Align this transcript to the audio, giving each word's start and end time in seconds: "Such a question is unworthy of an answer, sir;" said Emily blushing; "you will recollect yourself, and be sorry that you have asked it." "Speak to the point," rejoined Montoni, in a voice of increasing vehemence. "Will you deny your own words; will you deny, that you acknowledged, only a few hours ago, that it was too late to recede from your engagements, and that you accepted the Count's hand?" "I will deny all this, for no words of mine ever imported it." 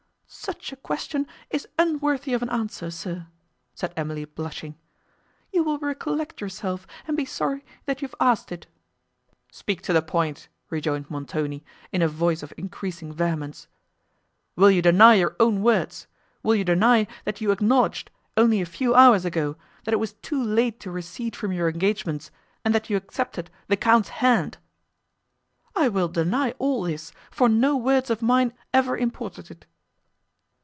"Such 0.33 0.71
a 0.71 0.77
question 0.77 1.27
is 1.49 1.67
unworthy 1.77 2.31
of 2.33 2.41
an 2.41 2.49
answer, 2.51 2.89
sir;" 2.89 3.27
said 3.73 3.91
Emily 3.97 4.23
blushing; 4.23 4.77
"you 5.51 5.61
will 5.61 5.77
recollect 5.77 6.39
yourself, 6.39 6.87
and 7.05 7.17
be 7.17 7.25
sorry 7.25 7.65
that 7.85 8.01
you 8.01 8.07
have 8.07 8.15
asked 8.17 8.49
it." 8.49 8.65
"Speak 9.51 9.81
to 9.81 9.91
the 9.93 10.01
point," 10.01 10.47
rejoined 10.69 11.09
Montoni, 11.11 11.65
in 11.91 12.01
a 12.01 12.07
voice 12.07 12.43
of 12.43 12.53
increasing 12.55 13.11
vehemence. 13.11 13.67
"Will 14.55 14.71
you 14.71 14.81
deny 14.81 15.15
your 15.15 15.35
own 15.37 15.61
words; 15.63 16.07
will 16.43 16.55
you 16.55 16.63
deny, 16.63 17.07
that 17.25 17.41
you 17.41 17.51
acknowledged, 17.51 18.09
only 18.37 18.61
a 18.61 18.65
few 18.65 18.95
hours 18.95 19.25
ago, 19.25 19.57
that 19.83 19.93
it 19.93 19.99
was 19.99 20.13
too 20.13 20.41
late 20.41 20.79
to 20.79 20.91
recede 20.91 21.35
from 21.35 21.51
your 21.51 21.67
engagements, 21.67 22.31
and 22.63 22.73
that 22.73 22.89
you 22.89 22.95
accepted 22.95 23.51
the 23.67 23.75
Count's 23.75 24.09
hand?" 24.09 24.57
"I 25.75 25.89
will 25.89 26.07
deny 26.07 26.51
all 26.57 26.83
this, 26.83 27.11
for 27.29 27.49
no 27.49 27.75
words 27.75 28.09
of 28.09 28.21
mine 28.21 28.53
ever 28.73 28.95
imported 28.97 29.51
it." 29.51 29.65